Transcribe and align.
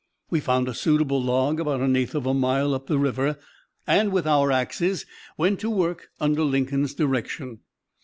We 0.31 0.39
found 0.39 0.67
a 0.67 0.73
suitable 0.73 1.21
log 1.21 1.59
about 1.59 1.79
an 1.81 1.95
eighth 1.95 2.15
of 2.15 2.25
a 2.25 2.33
mile 2.33 2.73
up 2.73 2.87
the 2.87 2.97
river, 2.97 3.37
and 3.85 4.11
with 4.11 4.25
our 4.25 4.51
axes 4.51 5.05
went 5.37 5.59
to 5.59 5.69
work 5.69 6.09
under 6.19 6.41
Lincoln's 6.41 6.95
direction. 6.95 7.59